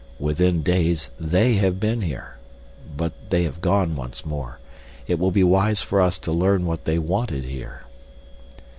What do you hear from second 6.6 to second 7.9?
what they wanted here."